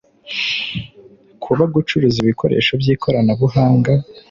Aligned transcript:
kuba 1.43 1.63
gucuruza 1.73 2.17
ibikoresho 2.23 2.71
by 2.81 2.87
ikoranabuhanga 2.93 3.93